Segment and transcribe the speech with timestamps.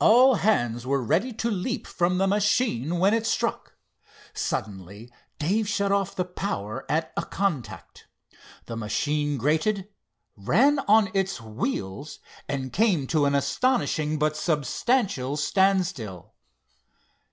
[0.00, 3.76] All hands were ready to leap from the machine when it struck.
[4.34, 8.08] Suddenly Dave shut off the power at a contact.
[8.66, 9.86] The machine grated,
[10.36, 16.34] ran on its wheels, and came to an astonishing but substantial standstill.